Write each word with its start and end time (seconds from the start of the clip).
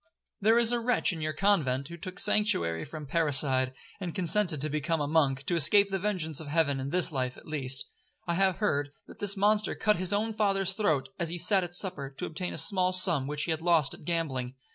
There 0.39 0.57
is 0.57 0.71
a 0.71 0.79
wretch 0.79 1.13
in 1.13 1.21
your 1.21 1.33
convent, 1.33 1.89
who 1.89 1.95
took 1.95 2.17
sanctuary 2.17 2.83
from 2.85 3.05
parricide, 3.05 3.71
and 3.99 4.15
consented 4.15 4.59
to 4.61 4.67
become 4.67 4.99
a 4.99 5.07
monk, 5.07 5.43
to 5.45 5.53
escape 5.53 5.91
the 5.91 5.99
vengeance 5.99 6.39
of 6.39 6.47
heaven 6.47 6.79
in 6.79 6.89
this 6.89 7.11
life 7.11 7.37
at 7.37 7.45
least. 7.45 7.85
I 8.25 8.33
have 8.33 8.55
heard, 8.55 8.89
that 9.05 9.19
this 9.19 9.37
monster 9.37 9.75
cut 9.75 9.97
his 9.97 10.11
own 10.11 10.33
father's 10.33 10.73
throat, 10.73 11.09
as 11.19 11.29
he 11.29 11.37
sat 11.37 11.63
at 11.63 11.75
supper, 11.75 12.09
to 12.17 12.25
obtain 12.25 12.51
a 12.51 12.57
small 12.57 12.93
sum 12.93 13.27
which 13.27 13.43
he 13.43 13.51
had 13.51 13.61
lost 13.61 13.93
at 13.93 14.03
gambling. 14.03 14.55